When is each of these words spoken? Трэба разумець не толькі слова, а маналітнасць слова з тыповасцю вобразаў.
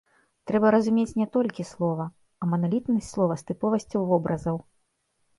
Трэба 0.51 0.69
разумець 0.75 1.17
не 1.19 1.25
толькі 1.35 1.65
слова, 1.71 2.07
а 2.45 2.49
маналітнасць 2.53 3.11
слова 3.17 3.37
з 3.41 3.45
тыповасцю 3.51 4.01
вобразаў. 4.13 4.57